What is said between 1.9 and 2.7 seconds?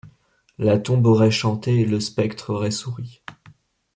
spectre